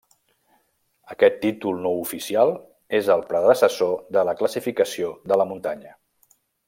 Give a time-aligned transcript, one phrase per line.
[1.15, 2.53] Aquest títol no oficial
[3.01, 5.95] és el predecessor de la classificació de la muntanya.